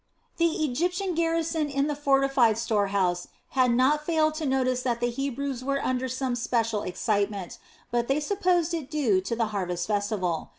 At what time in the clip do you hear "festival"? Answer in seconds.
9.85-10.49